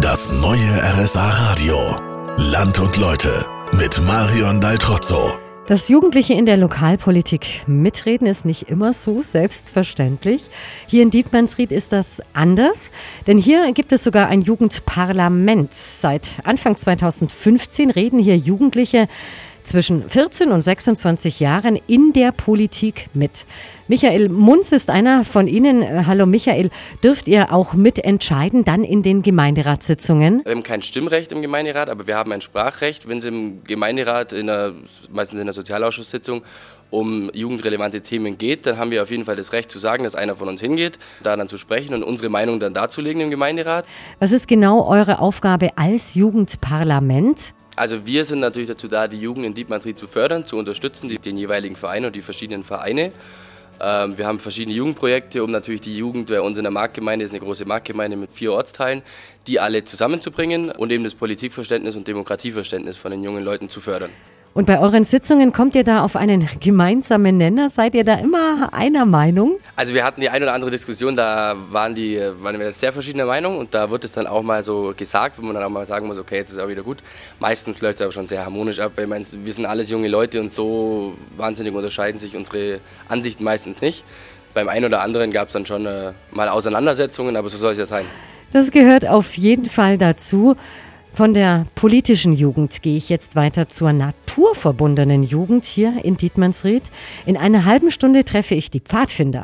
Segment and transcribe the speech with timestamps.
[0.00, 0.58] Das neue
[1.02, 1.76] RSA Radio.
[2.50, 3.28] Land und Leute
[3.72, 5.36] mit Marion Daltrozzo.
[5.66, 10.44] Dass Jugendliche in der Lokalpolitik mitreden, ist nicht immer so selbstverständlich.
[10.86, 12.90] Hier in Dietmannsried ist das anders,
[13.26, 15.74] denn hier gibt es sogar ein Jugendparlament.
[15.74, 19.08] Seit Anfang 2015 reden hier Jugendliche
[19.64, 23.46] zwischen 14 und 26 Jahren in der Politik mit.
[23.88, 25.82] Michael Munz ist einer von Ihnen.
[25.82, 26.70] Äh, hallo Michael,
[27.02, 30.42] dürft ihr auch mitentscheiden dann in den Gemeinderatssitzungen?
[30.44, 33.08] Wir haben kein Stimmrecht im Gemeinderat, aber wir haben ein Sprachrecht.
[33.08, 34.72] Wenn Sie im Gemeinderat, in der,
[35.10, 36.42] meistens in der Sozialausschusssitzung,
[36.92, 40.14] um jugendrelevante Themen geht, dann haben wir auf jeden Fall das Recht zu sagen, dass
[40.14, 43.86] einer von uns hingeht, da dann zu sprechen und unsere Meinung dann darzulegen im Gemeinderat.
[44.20, 47.54] Was ist genau eure Aufgabe als Jugendparlament?
[47.74, 51.18] Also wir sind natürlich dazu da, die Jugend in Dietmar-Tried zu fördern, zu unterstützen, die,
[51.18, 53.12] den jeweiligen Verein und die verschiedenen Vereine.
[53.80, 57.32] Ähm, wir haben verschiedene Jugendprojekte, um natürlich die Jugend bei uns in der Marktgemeinde, ist
[57.32, 59.02] eine große Marktgemeinde mit vier Ortsteilen,
[59.46, 64.10] die alle zusammenzubringen und eben das Politikverständnis und Demokratieverständnis von den jungen Leuten zu fördern.
[64.54, 67.70] Und bei euren Sitzungen kommt ihr da auf einen gemeinsamen Nenner?
[67.70, 69.58] Seid ihr da immer einer Meinung?
[69.76, 73.24] Also wir hatten die ein oder andere Diskussion, da waren, die, waren wir sehr verschiedener
[73.24, 75.86] Meinung und da wird es dann auch mal so gesagt, wo man dann auch mal
[75.86, 76.98] sagen muss, okay, jetzt ist es auch wieder gut.
[77.40, 80.50] Meistens läuft es aber schon sehr harmonisch ab, weil wir sind alles junge Leute und
[80.50, 84.04] so wahnsinnig unterscheiden sich unsere Ansichten meistens nicht.
[84.52, 87.78] Beim einen oder anderen gab es dann schon äh, mal Auseinandersetzungen, aber so soll es
[87.78, 88.04] ja sein.
[88.52, 90.56] Das gehört auf jeden Fall dazu.
[91.14, 96.84] Von der politischen Jugend gehe ich jetzt weiter zur naturverbundenen Jugend hier in Dietmannsried.
[97.26, 99.40] In einer halben Stunde treffe ich die Pfadfinder.